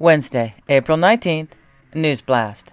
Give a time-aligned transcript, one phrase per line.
[0.00, 1.50] Wednesday, April 19th,
[1.94, 2.72] News Blast.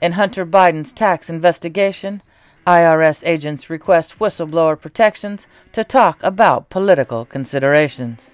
[0.00, 2.22] In Hunter Biden's tax investigation,
[2.66, 8.30] IRS agents request whistleblower protections to talk about political considerations.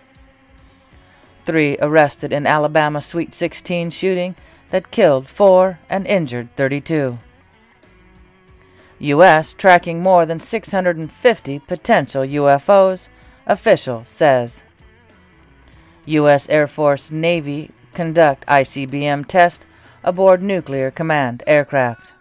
[1.44, 4.36] Three arrested in Alabama Sweet 16 shooting
[4.70, 7.18] that killed four and injured 32.
[9.00, 9.52] U.S.
[9.52, 13.08] tracking more than 650 potential UFOs,
[13.48, 14.62] official says.
[16.06, 16.48] U.S.
[16.48, 19.66] Air Force Navy conduct ICBM test
[20.04, 22.12] aboard nuclear command aircraft.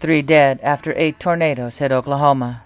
[0.00, 2.62] Three dead after eight tornadoes hit Oklahoma.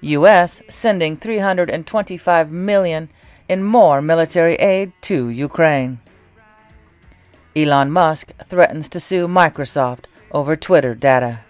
[0.00, 0.62] U.S.
[0.68, 3.08] sending 325 million
[3.48, 5.98] in more military aid to Ukraine.
[7.56, 11.40] Elon Musk threatens to sue Microsoft over Twitter data.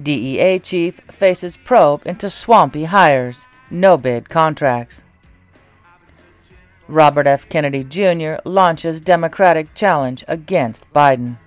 [0.00, 5.04] DEA chief faces probe into swampy hires, no bid contracts.
[6.90, 7.48] Robert F.
[7.48, 8.34] Kennedy Jr.
[8.44, 11.38] launches Democratic challenge against Biden.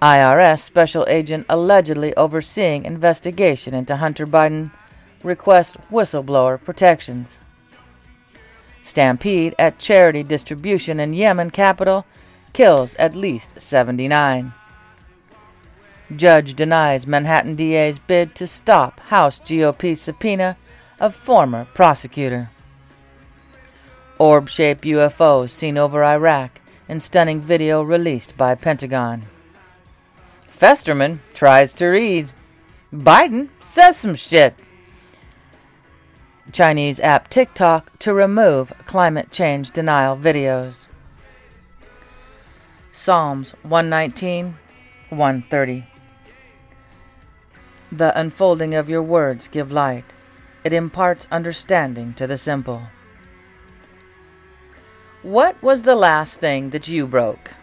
[0.00, 4.72] IRS special agent allegedly overseeing investigation into Hunter Biden
[5.22, 7.38] request whistleblower protections.
[8.80, 12.06] Stampede at charity distribution in Yemen capital
[12.54, 14.54] kills at least 79.
[16.16, 20.56] Judge denies Manhattan DA's bid to stop House GOP subpoena
[20.98, 22.50] of former prosecutor.
[24.18, 29.26] Orb shaped UFO seen over Iraq in stunning video released by Pentagon.
[30.48, 32.32] Fetterman tries to read.
[32.92, 34.54] Biden says some shit.
[36.52, 40.86] Chinese app TikTok to remove climate change denial videos.
[42.92, 44.58] Psalms 119,
[45.08, 45.86] 130.
[47.90, 50.04] The unfolding of your words give light.
[50.62, 52.82] It imparts understanding to the simple.
[55.22, 57.54] What was the last thing that you broke?